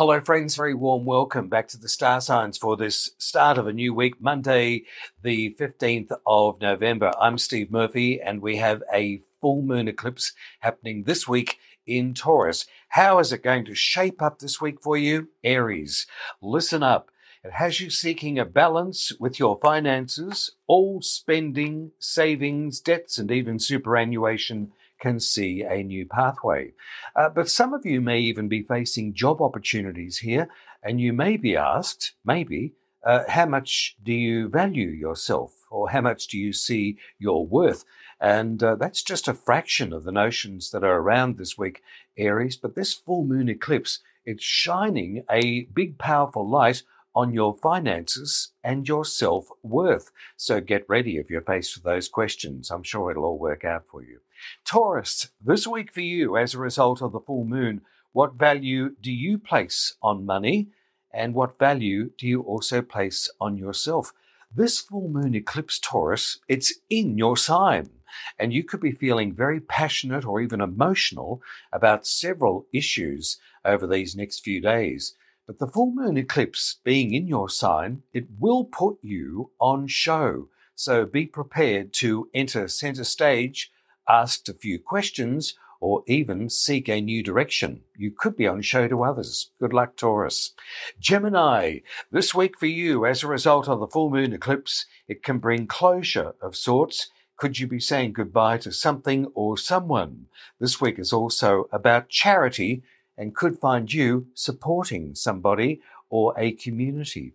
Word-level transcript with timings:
Hello, 0.00 0.18
friends. 0.18 0.56
Very 0.56 0.72
warm 0.72 1.04
welcome 1.04 1.50
back 1.50 1.68
to 1.68 1.78
the 1.78 1.86
Star 1.86 2.22
Signs 2.22 2.56
for 2.56 2.74
this 2.74 3.10
start 3.18 3.58
of 3.58 3.66
a 3.66 3.72
new 3.74 3.92
week, 3.92 4.18
Monday, 4.18 4.84
the 5.22 5.54
15th 5.60 6.10
of 6.26 6.58
November. 6.58 7.12
I'm 7.20 7.36
Steve 7.36 7.70
Murphy, 7.70 8.18
and 8.18 8.40
we 8.40 8.56
have 8.56 8.82
a 8.90 9.20
full 9.42 9.60
moon 9.60 9.88
eclipse 9.88 10.32
happening 10.60 11.02
this 11.02 11.28
week 11.28 11.58
in 11.86 12.14
Taurus. 12.14 12.64
How 12.88 13.18
is 13.18 13.30
it 13.30 13.42
going 13.42 13.66
to 13.66 13.74
shape 13.74 14.22
up 14.22 14.38
this 14.38 14.58
week 14.58 14.80
for 14.80 14.96
you? 14.96 15.28
Aries, 15.44 16.06
listen 16.40 16.82
up. 16.82 17.10
It 17.44 17.52
has 17.52 17.78
you 17.78 17.90
seeking 17.90 18.38
a 18.38 18.46
balance 18.46 19.12
with 19.20 19.38
your 19.38 19.58
finances. 19.60 20.52
All 20.66 21.02
spending, 21.02 21.90
savings, 21.98 22.80
debts, 22.80 23.18
and 23.18 23.30
even 23.30 23.58
superannuation 23.58 24.72
can 25.00 25.18
see 25.18 25.62
a 25.62 25.82
new 25.82 26.06
pathway. 26.06 26.72
Uh, 27.16 27.28
but 27.28 27.48
some 27.48 27.74
of 27.74 27.84
you 27.84 28.00
may 28.00 28.20
even 28.20 28.48
be 28.48 28.62
facing 28.62 29.14
job 29.14 29.40
opportunities 29.40 30.18
here, 30.18 30.48
and 30.82 31.00
you 31.00 31.12
may 31.12 31.36
be 31.36 31.56
asked, 31.56 32.12
maybe, 32.24 32.74
uh, 33.04 33.24
how 33.28 33.46
much 33.46 33.96
do 34.02 34.12
you 34.12 34.48
value 34.48 34.88
yourself 34.88 35.66
or 35.70 35.90
how 35.90 36.02
much 36.02 36.26
do 36.28 36.38
you 36.38 36.52
see 36.52 36.98
your 37.18 37.46
worth? 37.46 37.84
And 38.20 38.62
uh, 38.62 38.74
that's 38.76 39.02
just 39.02 39.28
a 39.28 39.34
fraction 39.34 39.92
of 39.92 40.04
the 40.04 40.12
notions 40.12 40.70
that 40.70 40.84
are 40.84 40.98
around 40.98 41.38
this 41.38 41.56
week, 41.56 41.82
Aries. 42.18 42.56
But 42.56 42.74
this 42.74 42.92
full 42.92 43.24
moon 43.24 43.48
eclipse, 43.48 44.00
it's 44.26 44.44
shining 44.44 45.24
a 45.30 45.62
big, 45.72 45.98
powerful 45.98 46.48
light 46.48 46.82
on 47.14 47.32
your 47.32 47.54
finances 47.54 48.52
and 48.62 48.86
your 48.86 49.04
self 49.04 49.48
worth. 49.62 50.10
So 50.36 50.60
get 50.60 50.88
ready 50.88 51.16
if 51.16 51.30
you're 51.30 51.42
faced 51.42 51.76
with 51.76 51.84
those 51.84 52.08
questions. 52.08 52.70
I'm 52.70 52.82
sure 52.82 53.10
it'll 53.10 53.24
all 53.24 53.38
work 53.38 53.64
out 53.64 53.84
for 53.88 54.02
you. 54.02 54.20
Taurus, 54.64 55.30
this 55.44 55.66
week 55.66 55.92
for 55.92 56.00
you, 56.00 56.36
as 56.36 56.54
a 56.54 56.58
result 56.58 57.02
of 57.02 57.12
the 57.12 57.20
full 57.20 57.44
moon, 57.44 57.82
what 58.12 58.34
value 58.34 58.94
do 59.00 59.12
you 59.12 59.38
place 59.38 59.94
on 60.02 60.26
money? 60.26 60.68
And 61.12 61.34
what 61.34 61.58
value 61.58 62.10
do 62.16 62.26
you 62.26 62.42
also 62.42 62.82
place 62.82 63.28
on 63.40 63.56
yourself? 63.56 64.12
This 64.54 64.80
full 64.80 65.08
moon 65.08 65.34
eclipse, 65.34 65.78
Taurus, 65.78 66.38
it's 66.48 66.74
in 66.88 67.18
your 67.18 67.36
sign. 67.36 67.90
And 68.38 68.52
you 68.52 68.64
could 68.64 68.80
be 68.80 68.90
feeling 68.90 69.32
very 69.32 69.60
passionate 69.60 70.24
or 70.24 70.40
even 70.40 70.60
emotional 70.60 71.40
about 71.72 72.06
several 72.06 72.66
issues 72.72 73.38
over 73.64 73.86
these 73.86 74.16
next 74.16 74.40
few 74.40 74.60
days. 74.60 75.14
But 75.50 75.58
the 75.58 75.66
full 75.66 75.90
moon 75.90 76.16
eclipse 76.16 76.76
being 76.84 77.12
in 77.12 77.26
your 77.26 77.48
sign, 77.48 78.04
it 78.12 78.28
will 78.38 78.64
put 78.64 78.98
you 79.02 79.50
on 79.58 79.88
show. 79.88 80.46
So 80.76 81.04
be 81.04 81.26
prepared 81.26 81.92
to 81.94 82.30
enter 82.32 82.68
center 82.68 83.02
stage, 83.02 83.72
ask 84.08 84.48
a 84.48 84.54
few 84.54 84.78
questions, 84.78 85.54
or 85.80 86.04
even 86.06 86.50
seek 86.50 86.88
a 86.88 87.00
new 87.00 87.24
direction. 87.24 87.80
You 87.96 88.12
could 88.16 88.36
be 88.36 88.46
on 88.46 88.62
show 88.62 88.86
to 88.86 89.02
others. 89.02 89.50
Good 89.58 89.72
luck, 89.72 89.96
Taurus. 89.96 90.52
Gemini, 91.00 91.78
this 92.12 92.32
week 92.32 92.56
for 92.56 92.66
you, 92.66 93.04
as 93.04 93.24
a 93.24 93.26
result 93.26 93.68
of 93.68 93.80
the 93.80 93.88
full 93.88 94.08
moon 94.08 94.32
eclipse, 94.32 94.86
it 95.08 95.24
can 95.24 95.38
bring 95.40 95.66
closure 95.66 96.34
of 96.40 96.54
sorts. 96.54 97.10
Could 97.36 97.58
you 97.58 97.66
be 97.66 97.80
saying 97.80 98.12
goodbye 98.12 98.58
to 98.58 98.70
something 98.70 99.26
or 99.34 99.58
someone? 99.58 100.26
This 100.60 100.80
week 100.80 101.00
is 101.00 101.12
also 101.12 101.68
about 101.72 102.08
charity 102.08 102.84
and 103.20 103.36
could 103.36 103.58
find 103.58 103.92
you 103.92 104.26
supporting 104.32 105.14
somebody 105.14 105.82
or 106.08 106.32
a 106.38 106.52
community. 106.52 107.34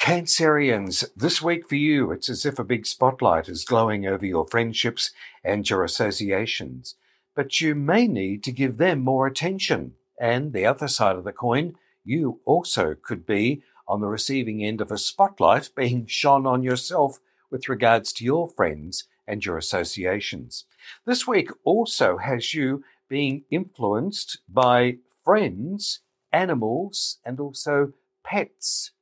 Cancerians, 0.00 1.04
this 1.14 1.42
week 1.42 1.68
for 1.68 1.74
you, 1.74 2.10
it's 2.10 2.30
as 2.30 2.46
if 2.46 2.58
a 2.58 2.64
big 2.64 2.86
spotlight 2.86 3.46
is 3.46 3.66
glowing 3.66 4.06
over 4.06 4.24
your 4.24 4.46
friendships 4.48 5.10
and 5.44 5.68
your 5.68 5.84
associations. 5.84 6.94
But 7.36 7.60
you 7.60 7.74
may 7.74 8.08
need 8.08 8.42
to 8.44 8.52
give 8.52 8.78
them 8.78 9.00
more 9.00 9.26
attention. 9.26 9.92
And 10.18 10.54
the 10.54 10.64
other 10.64 10.88
side 10.88 11.16
of 11.16 11.24
the 11.24 11.32
coin, 11.32 11.76
you 12.04 12.40
also 12.46 12.94
could 12.94 13.26
be 13.26 13.62
on 13.86 14.00
the 14.00 14.08
receiving 14.08 14.64
end 14.64 14.80
of 14.80 14.90
a 14.90 14.96
spotlight 14.96 15.70
being 15.76 16.06
shone 16.06 16.46
on 16.46 16.62
yourself 16.62 17.18
with 17.50 17.68
regards 17.68 18.14
to 18.14 18.24
your 18.24 18.48
friends 18.48 19.04
and 19.26 19.44
your 19.44 19.58
associations. 19.58 20.64
This 21.04 21.26
week 21.26 21.50
also 21.64 22.16
has 22.16 22.54
you 22.54 22.82
being 23.10 23.44
influenced 23.50 24.38
by 24.48 24.96
friends, 25.28 26.00
animals, 26.32 27.18
and 27.22 27.38
also 27.38 27.92
pets. 28.24 28.92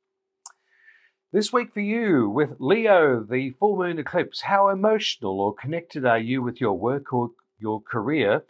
This 1.31 1.53
week 1.53 1.73
for 1.73 1.79
you 1.79 2.29
with 2.29 2.57
Leo, 2.59 3.23
the 3.23 3.51
full 3.51 3.77
moon 3.77 3.97
eclipse. 3.97 4.41
How 4.41 4.67
emotional 4.67 5.39
or 5.39 5.55
connected 5.55 6.05
are 6.05 6.19
you 6.19 6.41
with 6.41 6.59
your 6.59 6.77
work 6.77 7.13
or 7.13 7.31
your 7.57 7.79
career? 7.79 8.43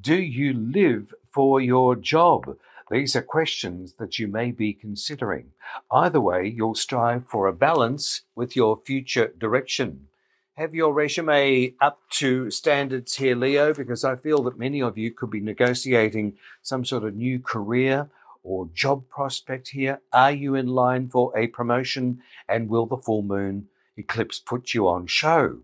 Do 0.00 0.16
you 0.16 0.52
live 0.54 1.14
for 1.32 1.60
your 1.60 1.94
job? 1.94 2.56
These 2.90 3.14
are 3.14 3.22
questions 3.22 3.94
that 4.00 4.18
you 4.18 4.26
may 4.26 4.50
be 4.50 4.72
considering. 4.72 5.52
Either 5.88 6.20
way, 6.20 6.48
you'll 6.48 6.74
strive 6.74 7.28
for 7.28 7.46
a 7.46 7.52
balance 7.52 8.22
with 8.34 8.56
your 8.56 8.80
future 8.84 9.32
direction 9.38 10.08
have 10.56 10.74
your 10.74 10.92
resume 10.92 11.74
up 11.80 12.00
to 12.10 12.50
standards 12.50 13.16
here, 13.16 13.34
Leo, 13.34 13.72
because 13.72 14.04
I 14.04 14.16
feel 14.16 14.42
that 14.44 14.58
many 14.58 14.82
of 14.82 14.98
you 14.98 15.10
could 15.10 15.30
be 15.30 15.40
negotiating 15.40 16.36
some 16.62 16.84
sort 16.84 17.04
of 17.04 17.14
new 17.14 17.38
career 17.38 18.10
or 18.42 18.68
job 18.74 19.08
prospect 19.08 19.68
here. 19.68 20.00
Are 20.12 20.32
you 20.32 20.54
in 20.54 20.66
line 20.66 21.08
for 21.08 21.36
a 21.36 21.46
promotion? 21.46 22.22
And 22.48 22.68
will 22.68 22.86
the 22.86 22.96
full 22.96 23.22
moon 23.22 23.68
eclipse 23.96 24.38
put 24.38 24.74
you 24.74 24.88
on 24.88 25.06
show? 25.06 25.60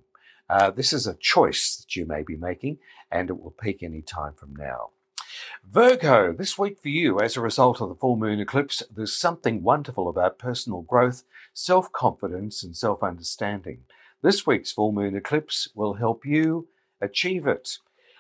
Uh, 0.48 0.70
this 0.70 0.92
is 0.92 1.06
a 1.06 1.14
choice 1.14 1.76
that 1.76 1.97
you 1.97 2.06
may 2.06 2.22
be 2.22 2.36
making, 2.36 2.78
and 3.10 3.30
it 3.30 3.42
will 3.42 3.50
peak 3.50 3.82
any 3.82 4.03
time 4.03 4.34
from 4.34 4.54
now. 4.54 4.91
Virgo, 5.68 6.32
this 6.32 6.56
week 6.56 6.78
for 6.80 6.88
you, 6.88 7.20
as 7.20 7.36
a 7.36 7.41
result 7.41 7.80
of 7.80 7.88
the 7.88 7.94
full 7.94 8.16
moon 8.16 8.41
eclipse, 8.41 8.82
there's 8.94 9.16
something 9.16 9.62
wonderful 9.62 10.08
about 10.08 10.38
personal 10.38 10.82
growth, 10.82 11.24
self 11.53 11.92
confidence, 11.92 12.62
and 12.62 12.76
self 12.76 13.03
understanding. 13.03 13.80
This 14.26 14.44
week's 14.44 14.72
full 14.72 14.91
moon 14.91 15.14
eclipse 15.14 15.69
will 15.72 15.94
help 15.94 16.26
you 16.26 16.66
achieve 17.00 17.47
it. 17.47 17.78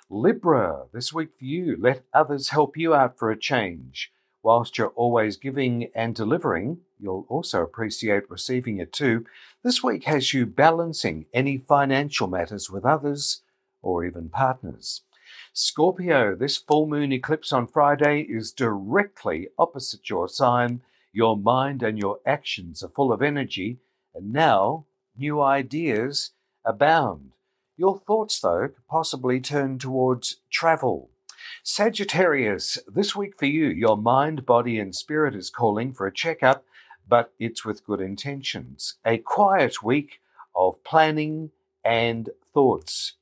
Libra, 0.08 0.84
this 0.92 1.12
week 1.12 1.30
for 1.36 1.44
you, 1.44 1.76
let 1.80 2.04
others 2.14 2.50
help 2.50 2.76
you 2.76 2.94
out 2.94 3.18
for 3.18 3.32
a 3.32 3.36
change. 3.36 4.12
Whilst 4.40 4.78
you're 4.78 4.90
always 4.90 5.36
giving 5.36 5.90
and 5.96 6.14
delivering, 6.14 6.82
you'll 7.00 7.26
also 7.28 7.60
appreciate 7.60 8.30
receiving 8.30 8.78
it 8.78 8.92
too. 8.92 9.26
This 9.64 9.82
week 9.82 10.04
has 10.04 10.32
you 10.32 10.46
balancing 10.46 11.26
any 11.34 11.58
financial 11.58 12.28
matters 12.28 12.70
with 12.70 12.84
others 12.84 13.42
or 13.82 14.04
even 14.04 14.28
partners. 14.28 15.02
Scorpio, 15.52 16.36
this 16.36 16.56
full 16.56 16.86
moon 16.86 17.10
eclipse 17.10 17.52
on 17.52 17.66
Friday 17.66 18.20
is 18.20 18.52
directly 18.52 19.48
opposite 19.58 20.08
your 20.08 20.28
sign. 20.28 20.82
Your 21.12 21.36
mind 21.36 21.82
and 21.82 21.98
your 21.98 22.20
actions 22.24 22.84
are 22.84 22.90
full 22.90 23.12
of 23.12 23.22
energy, 23.22 23.80
and 24.14 24.32
now 24.32 24.86
new 25.18 25.40
ideas 25.40 26.30
abound. 26.64 27.32
Your 27.76 27.98
thoughts, 27.98 28.40
though, 28.40 28.68
could 28.68 28.86
possibly 28.88 29.40
turn 29.40 29.78
towards 29.78 30.36
travel. 30.50 31.10
Sagittarius, 31.62 32.78
this 32.86 33.14
week 33.14 33.38
for 33.38 33.46
you, 33.46 33.66
your 33.66 33.96
mind, 33.96 34.46
body, 34.46 34.78
and 34.78 34.94
spirit 34.94 35.34
is 35.34 35.50
calling 35.50 35.92
for 35.92 36.06
a 36.06 36.12
checkup, 36.12 36.64
but 37.08 37.32
it's 37.38 37.64
with 37.64 37.84
good 37.84 38.00
intentions. 38.00 38.94
A 39.04 39.18
quiet 39.18 39.82
week 39.82 40.20
of 40.54 40.82
planning 40.84 41.50
and 41.84 42.30
thoughts. 42.54 43.14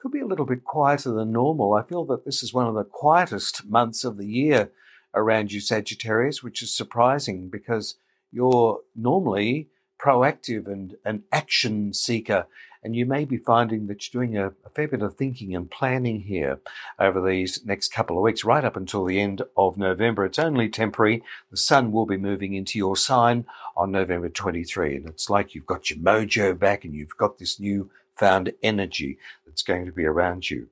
Could 0.00 0.12
be 0.12 0.20
a 0.20 0.26
little 0.26 0.46
bit 0.46 0.64
quieter 0.64 1.12
than 1.12 1.32
normal. 1.32 1.74
I 1.74 1.82
feel 1.82 2.04
that 2.06 2.24
this 2.24 2.42
is 2.42 2.54
one 2.54 2.66
of 2.66 2.74
the 2.74 2.84
quietest 2.84 3.66
months 3.66 4.04
of 4.04 4.16
the 4.16 4.26
year 4.26 4.70
around 5.14 5.52
you, 5.52 5.60
Sagittarius, 5.60 6.42
which 6.42 6.62
is 6.62 6.74
surprising 6.74 7.48
because 7.48 7.96
you're 8.32 8.80
normally 8.96 9.68
proactive 10.02 10.66
and 10.66 10.96
an 11.04 11.22
action 11.32 11.92
seeker. 11.92 12.46
And 12.84 12.96
you 12.96 13.06
may 13.06 13.24
be 13.24 13.36
finding 13.36 13.86
that 13.86 14.12
you're 14.12 14.20
doing 14.24 14.36
a, 14.36 14.48
a, 14.48 14.70
fair 14.74 14.88
bit 14.88 15.02
of 15.02 15.14
thinking 15.14 15.54
and 15.54 15.70
planning 15.70 16.22
here 16.22 16.58
over 16.98 17.24
these 17.24 17.64
next 17.64 17.92
couple 17.92 18.16
of 18.16 18.24
weeks, 18.24 18.44
right 18.44 18.64
up 18.64 18.76
until 18.76 19.04
the 19.04 19.20
end 19.20 19.42
of 19.56 19.78
November. 19.78 20.24
It's 20.24 20.38
only 20.38 20.68
temporary. 20.68 21.22
The 21.52 21.56
sun 21.56 21.92
will 21.92 22.06
be 22.06 22.16
moving 22.16 22.54
into 22.54 22.78
your 22.78 22.96
sign 22.96 23.44
on 23.76 23.92
November 23.92 24.28
23. 24.28 24.96
And 24.96 25.08
it's 25.08 25.30
like 25.30 25.54
you've 25.54 25.66
got 25.66 25.90
your 25.90 26.00
mojo 26.00 26.58
back 26.58 26.84
and 26.84 26.92
you've 26.92 27.16
got 27.16 27.38
this 27.38 27.60
new 27.60 27.88
found 28.16 28.52
energy 28.64 29.18
that's 29.46 29.62
going 29.62 29.86
to 29.86 29.92
be 29.92 30.04
around 30.04 30.50
you. 30.50 30.68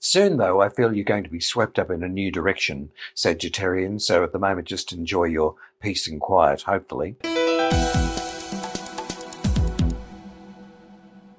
Soon, 0.00 0.36
though, 0.36 0.60
I 0.60 0.68
feel 0.68 0.94
you're 0.94 1.04
going 1.04 1.24
to 1.24 1.30
be 1.30 1.40
swept 1.40 1.78
up 1.78 1.90
in 1.90 2.02
a 2.02 2.08
new 2.08 2.30
direction, 2.30 2.90
Sagittarian. 3.16 4.00
So 4.00 4.22
at 4.22 4.32
the 4.32 4.38
moment, 4.38 4.68
just 4.68 4.92
enjoy 4.92 5.24
your 5.24 5.56
peace 5.80 6.06
and 6.06 6.20
quiet, 6.20 6.62
hopefully. 6.62 7.16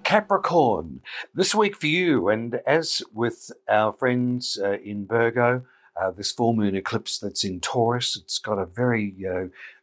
Capricorn, 0.03 1.01
this 1.35 1.53
week 1.53 1.75
for 1.75 1.85
you, 1.85 2.29
and 2.29 2.61
as 2.65 3.03
with 3.13 3.51
our 3.69 3.93
friends 3.93 4.59
uh, 4.61 4.77
in 4.83 5.05
Virgo, 5.05 5.63
uh, 5.95 6.09
this 6.11 6.31
full 6.31 6.53
moon 6.53 6.75
eclipse 6.75 7.19
that's 7.19 7.43
in 7.43 7.59
Taurus, 7.59 8.15
it's 8.15 8.39
got 8.39 8.57
a 8.57 8.65
very 8.65 9.13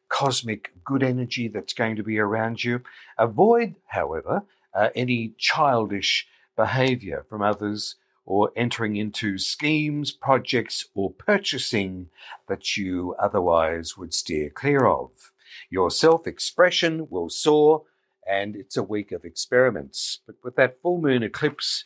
cosmic 0.08 0.72
good 0.84 1.02
energy 1.02 1.48
that's 1.48 1.72
going 1.72 1.96
to 1.96 2.02
be 2.02 2.18
around 2.18 2.64
you. 2.64 2.82
Avoid, 3.18 3.76
however, 3.86 4.42
uh, 4.74 4.88
any 4.94 5.32
childish 5.38 6.26
behavior 6.56 7.24
from 7.28 7.42
others 7.42 7.96
or 8.24 8.50
entering 8.56 8.96
into 8.96 9.38
schemes, 9.38 10.10
projects, 10.10 10.86
or 10.94 11.12
purchasing 11.12 12.08
that 12.48 12.76
you 12.76 13.14
otherwise 13.18 13.96
would 13.96 14.12
steer 14.12 14.50
clear 14.50 14.84
of. 14.84 15.32
Your 15.70 15.90
self 15.90 16.26
expression 16.26 17.08
will 17.10 17.28
soar, 17.28 17.82
and 18.26 18.56
it's 18.56 18.76
a 18.76 18.82
week 18.82 19.12
of 19.12 19.24
experiments. 19.24 20.20
But 20.26 20.36
with 20.42 20.56
that 20.56 20.80
full 20.80 21.00
moon 21.00 21.22
eclipse 21.22 21.84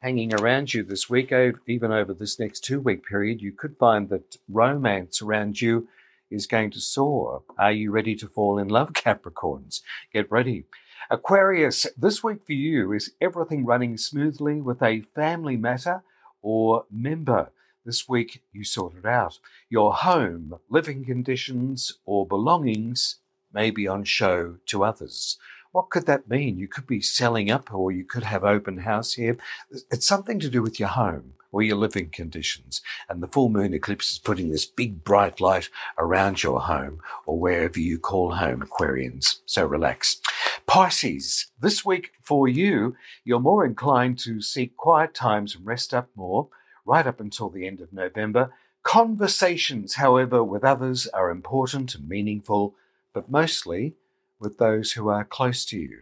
hanging 0.00 0.34
around 0.34 0.74
you 0.74 0.82
this 0.82 1.08
week, 1.08 1.32
even 1.66 1.92
over 1.92 2.12
this 2.14 2.38
next 2.38 2.60
two 2.60 2.80
week 2.80 3.04
period, 3.04 3.40
you 3.40 3.52
could 3.52 3.76
find 3.78 4.08
that 4.10 4.36
romance 4.48 5.22
around 5.22 5.60
you 5.60 5.88
is 6.30 6.46
going 6.46 6.70
to 6.72 6.80
soar. 6.80 7.42
Are 7.58 7.72
you 7.72 7.90
ready 7.90 8.14
to 8.16 8.28
fall 8.28 8.58
in 8.58 8.68
love, 8.68 8.92
Capricorns? 8.94 9.80
Get 10.12 10.30
ready. 10.30 10.64
Aquarius, 11.10 11.86
this 11.96 12.24
week 12.24 12.44
for 12.44 12.52
you 12.52 12.92
is 12.92 13.12
everything 13.20 13.64
running 13.64 13.96
smoothly 13.96 14.60
with 14.60 14.82
a 14.82 15.02
family 15.14 15.56
matter 15.56 16.02
or 16.42 16.84
member. 16.90 17.50
This 17.86 18.08
week 18.08 18.42
you 18.52 18.64
sort 18.64 18.96
it 18.96 19.06
out. 19.06 19.38
Your 19.70 19.94
home, 19.94 20.58
living 20.68 21.04
conditions, 21.04 22.00
or 22.04 22.26
belongings 22.26 23.18
may 23.52 23.70
be 23.70 23.86
on 23.86 24.02
show 24.02 24.56
to 24.66 24.82
others. 24.82 25.38
What 25.70 25.90
could 25.90 26.04
that 26.06 26.28
mean? 26.28 26.58
You 26.58 26.66
could 26.66 26.88
be 26.88 27.00
selling 27.00 27.48
up 27.48 27.72
or 27.72 27.92
you 27.92 28.02
could 28.02 28.24
have 28.24 28.42
open 28.42 28.78
house 28.78 29.12
here. 29.12 29.36
It's 29.70 30.04
something 30.04 30.40
to 30.40 30.50
do 30.50 30.62
with 30.62 30.80
your 30.80 30.88
home 30.88 31.34
or 31.52 31.62
your 31.62 31.76
living 31.76 32.10
conditions. 32.10 32.82
And 33.08 33.22
the 33.22 33.28
full 33.28 33.50
moon 33.50 33.72
eclipse 33.72 34.10
is 34.10 34.18
putting 34.18 34.50
this 34.50 34.66
big 34.66 35.04
bright 35.04 35.40
light 35.40 35.68
around 35.96 36.42
your 36.42 36.62
home 36.62 37.00
or 37.24 37.38
wherever 37.38 37.78
you 37.78 38.00
call 38.00 38.32
home, 38.32 38.62
Aquarians. 38.62 39.38
So 39.46 39.64
relax. 39.64 40.20
Pisces, 40.66 41.46
this 41.60 41.84
week 41.84 42.10
for 42.20 42.48
you, 42.48 42.96
you're 43.24 43.38
more 43.38 43.64
inclined 43.64 44.18
to 44.20 44.42
seek 44.42 44.76
quiet 44.76 45.14
times 45.14 45.54
and 45.54 45.64
rest 45.64 45.94
up 45.94 46.08
more, 46.16 46.48
right 46.86 47.06
up 47.06 47.20
until 47.20 47.50
the 47.50 47.66
end 47.66 47.80
of 47.80 47.92
November. 47.92 48.52
Conversations, 48.82 49.96
however, 49.96 50.42
with 50.44 50.64
others 50.64 51.06
are 51.08 51.30
important 51.30 51.94
and 51.94 52.08
meaningful, 52.08 52.74
but 53.12 53.30
mostly 53.30 53.94
with 54.38 54.58
those 54.58 54.92
who 54.92 55.08
are 55.08 55.24
close 55.24 55.64
to 55.66 55.78
you. 55.78 56.00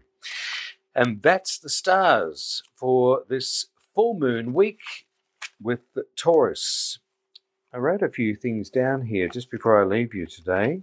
And 0.95 1.23
that's 1.23 1.59
the 1.59 1.69
stars 1.69 2.63
for 2.77 3.25
this 3.29 3.67
full 3.95 4.19
moon 4.19 4.53
week 4.53 4.81
with 5.61 5.81
Taurus. 6.17 6.99
I 7.73 7.79
wrote 7.79 8.03
a 8.03 8.09
few 8.09 8.37
things 8.37 8.71
down 8.71 9.07
here 9.07 9.29
just 9.29 9.51
before 9.51 9.81
I 9.81 9.85
leave 9.85 10.15
you 10.15 10.27
today 10.27 10.83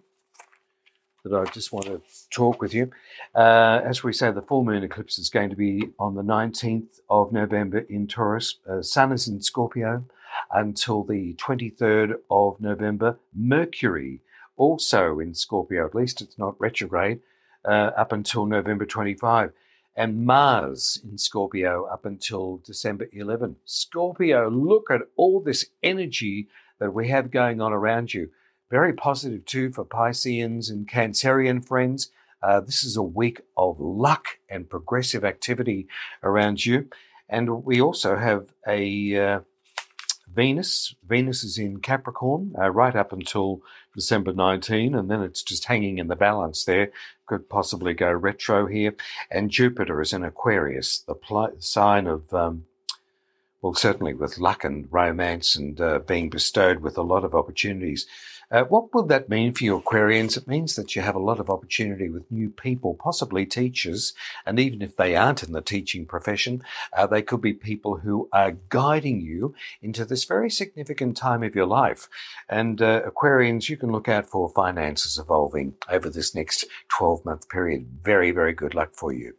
that 1.24 1.34
I 1.34 1.46
just 1.52 1.72
want 1.72 1.86
to 1.86 2.02
talk 2.30 2.62
with 2.62 2.74
you. 2.74 2.90
Uh, 3.36 3.82
as 3.84 4.04
we 4.04 4.14
say, 4.14 4.32
the 4.32 4.42
full 4.42 4.64
moon 4.64 4.84
eclipse 4.84 5.20
is 5.20 5.30
going 5.30 5.50
to 5.50 5.56
be 5.56 5.90
on 6.00 6.16
the 6.16 6.24
19th 6.24 7.00
of 7.10 7.32
November 7.32 7.80
in 7.80 8.08
Taurus. 8.08 8.56
Uh, 8.70 8.82
Sun 8.82 9.12
is 9.12 9.28
in 9.28 9.42
Scorpio 9.42 10.04
until 10.52 11.04
the 11.04 11.34
23rd 11.36 12.16
of 12.30 12.60
November. 12.60 13.20
Mercury 13.36 14.22
also 14.58 15.20
in 15.20 15.34
Scorpio, 15.34 15.86
at 15.86 15.96
least 15.96 16.22
it's 16.22 16.38
not 16.38 16.60
retrograde, 16.60 17.20
uh, 17.66 17.92
up 17.98 18.12
until 18.12 18.46
November 18.46 18.86
25. 18.86 19.52
And 19.96 20.26
Mars 20.26 21.02
in 21.04 21.18
Scorpio 21.18 21.86
up 21.86 22.06
until 22.06 22.62
December 22.66 23.08
11. 23.12 23.58
Scorpio, 23.66 24.50
look 24.50 24.90
at 24.90 25.02
all 25.18 25.42
this 25.42 25.66
energy 25.84 26.48
that 26.80 26.94
we 26.94 27.10
have 27.10 27.30
going 27.30 27.62
on 27.62 27.74
around 27.74 28.14
you. 28.14 28.30
Very 28.72 28.94
positive 28.94 29.46
too 29.46 29.74
for 29.74 29.84
Pisceans 29.84 30.70
and 30.70 30.88
Cancerian 30.88 31.64
friends. 31.64 32.10
Uh, 32.42 32.62
this 32.62 32.86
is 32.86 32.96
a 32.96 33.04
week 33.04 33.42
of 33.58 33.78
luck 33.82 34.40
and 34.50 34.70
progressive 34.70 35.26
activity 35.26 35.88
around 36.24 36.66
you. 36.66 36.88
And 37.28 37.66
we 37.66 37.82
also 37.82 38.16
have 38.16 38.48
a 38.66 39.18
uh, 39.18 39.40
Venus. 40.34 40.96
Venus 41.06 41.44
is 41.44 41.58
in 41.58 41.82
Capricorn 41.82 42.56
uh, 42.58 42.70
right 42.70 42.96
up 42.96 43.12
until 43.12 43.62
December 43.94 44.32
19, 44.32 44.96
and 44.96 45.12
then 45.12 45.22
it's 45.22 45.44
just 45.44 45.66
hanging 45.66 45.98
in 45.98 46.08
the 46.08 46.16
balance 46.16 46.64
there. 46.64 46.92
Could 47.26 47.50
possibly 47.50 47.94
go 47.94 48.10
retro 48.10 48.68
here. 48.68 48.96
And 49.30 49.52
Jupiter 49.52 50.00
is 50.00 50.14
in 50.14 50.24
Aquarius, 50.24 51.00
the 51.00 51.16
pl- 51.16 51.56
sign 51.60 52.08
of 52.08 52.34
um, 52.34 52.64
well, 53.62 53.74
certainly 53.74 54.14
with 54.14 54.40
luck 54.40 54.64
and 54.64 54.88
romance 54.90 55.56
and 55.56 55.80
uh, 55.80 56.00
being 56.00 56.30
bestowed 56.30 56.80
with 56.80 56.98
a 56.98 57.04
lot 57.04 57.24
of 57.24 57.36
opportunities. 57.36 58.08
Uh, 58.51 58.63
what 58.65 58.94
will 58.94 59.03
that 59.03 59.30
mean 59.30 59.53
for 59.53 59.63
you, 59.63 59.80
Aquarians? 59.80 60.36
It 60.36 60.45
means 60.45 60.75
that 60.75 60.94
you 60.94 61.01
have 61.01 61.15
a 61.15 61.19
lot 61.19 61.39
of 61.39 61.50
opportunity 61.50 62.09
with 62.09 62.30
new 62.30 62.50
people, 62.50 62.95
possibly 62.95 63.45
teachers, 63.45 64.13
and 64.45 64.59
even 64.59 64.81
if 64.81 64.98
they 64.98 65.15
aren't 65.15 65.42
in 65.42 65.53
the 65.53 65.62
teaching 65.62 66.06
profession, 66.06 66.62
uh, 66.92 67.07
they 67.07 67.21
could 67.21 67.39
be 67.39 67.53
people 67.53 67.98
who 67.98 68.27
are 68.33 68.57
guiding 68.68 69.21
you 69.21 69.56
into 69.81 70.03
this 70.03 70.25
very 70.25 70.50
significant 70.50 71.15
time 71.15 71.44
of 71.44 71.56
your 71.56 71.65
life. 71.65 72.09
And 72.50 72.81
uh, 72.81 73.03
Aquarians, 73.03 73.69
you 73.69 73.77
can 73.77 73.89
look 73.92 74.09
out 74.09 74.30
for 74.30 74.50
finances 74.50 75.18
evolving 75.18 75.75
over 75.89 76.09
this 76.09 76.36
next 76.36 76.65
12 76.89 77.24
month 77.24 77.48
period. 77.48 77.88
Very, 78.03 78.31
very 78.31 78.51
good 78.51 78.75
luck 78.75 78.95
for 78.95 79.13
you. 79.13 79.36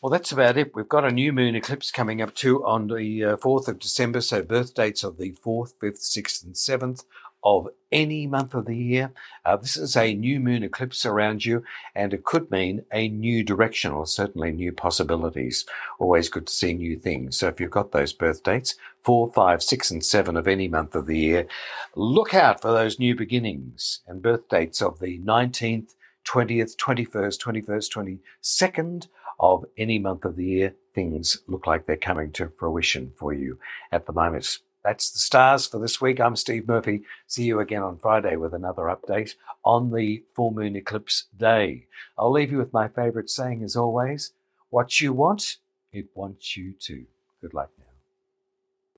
Well, 0.00 0.10
that's 0.10 0.30
about 0.30 0.56
it. 0.56 0.74
We've 0.76 0.88
got 0.88 1.04
a 1.04 1.10
new 1.10 1.32
moon 1.32 1.56
eclipse 1.56 1.90
coming 1.90 2.22
up 2.22 2.34
too 2.34 2.64
on 2.64 2.86
the 2.86 3.24
uh, 3.24 3.36
4th 3.36 3.66
of 3.66 3.80
December. 3.80 4.20
So, 4.20 4.42
birth 4.42 4.72
dates 4.72 5.02
of 5.02 5.18
the 5.18 5.32
4th, 5.44 5.74
5th, 5.82 5.98
6th, 5.98 6.44
and 6.44 6.54
7th 6.54 7.04
of 7.42 7.68
any 7.90 8.26
month 8.26 8.54
of 8.54 8.66
the 8.66 8.76
year. 8.76 9.12
Uh, 9.44 9.56
this 9.56 9.76
is 9.76 9.96
a 9.96 10.14
new 10.14 10.40
moon 10.40 10.62
eclipse 10.62 11.06
around 11.06 11.44
you, 11.44 11.62
and 11.94 12.12
it 12.12 12.24
could 12.24 12.50
mean 12.50 12.84
a 12.92 13.08
new 13.08 13.42
direction 13.42 13.92
or 13.92 14.06
certainly 14.06 14.52
new 14.52 14.72
possibilities. 14.72 15.64
Always 15.98 16.28
good 16.28 16.46
to 16.46 16.52
see 16.52 16.74
new 16.74 16.98
things. 16.98 17.38
So, 17.38 17.48
if 17.48 17.60
you've 17.60 17.70
got 17.70 17.92
those 17.92 18.12
birth 18.12 18.42
dates, 18.42 18.74
4, 19.04 19.32
5, 19.32 19.62
6, 19.62 19.90
and 19.90 20.04
7 20.04 20.36
of 20.36 20.48
any 20.48 20.68
month 20.68 20.94
of 20.94 21.06
the 21.06 21.18
year, 21.18 21.46
look 21.94 22.34
out 22.34 22.60
for 22.60 22.72
those 22.72 22.98
new 22.98 23.14
beginnings 23.14 24.00
and 24.06 24.22
birth 24.22 24.48
dates 24.48 24.82
of 24.82 24.98
the 24.98 25.18
19th, 25.20 25.94
20th, 26.26 26.76
21st, 26.76 27.38
21st, 27.38 28.20
22nd 28.42 29.08
of 29.40 29.64
any 29.76 29.98
month 29.98 30.24
of 30.24 30.36
the 30.36 30.44
year, 30.44 30.74
things 30.94 31.38
look 31.46 31.66
like 31.66 31.86
they're 31.86 31.96
coming 31.96 32.32
to 32.32 32.48
fruition 32.48 33.12
for 33.16 33.32
you 33.32 33.58
at 33.92 34.06
the 34.06 34.12
moment. 34.12 34.58
That's 34.88 35.10
the 35.10 35.18
stars 35.18 35.66
for 35.66 35.78
this 35.78 36.00
week. 36.00 36.18
I'm 36.18 36.34
Steve 36.34 36.66
Murphy. 36.66 37.02
See 37.26 37.44
you 37.44 37.60
again 37.60 37.82
on 37.82 37.98
Friday 37.98 38.36
with 38.36 38.54
another 38.54 38.84
update 38.84 39.34
on 39.62 39.92
the 39.92 40.24
full 40.34 40.50
moon 40.50 40.76
eclipse 40.76 41.26
day. 41.36 41.84
I'll 42.16 42.32
leave 42.32 42.50
you 42.50 42.56
with 42.56 42.72
my 42.72 42.88
favorite 42.88 43.28
saying 43.28 43.62
as 43.62 43.76
always 43.76 44.32
what 44.70 44.98
you 44.98 45.12
want, 45.12 45.58
it 45.92 46.06
wants 46.14 46.56
you 46.56 46.72
to. 46.72 47.04
Good 47.42 47.52
luck 47.52 47.68
now. 47.78 47.87